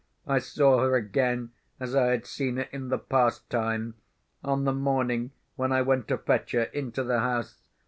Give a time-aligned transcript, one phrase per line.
[0.25, 5.29] I saw her again as I had seen her in the past time—on the morning
[5.57, 7.59] when I went to fetch her into the house.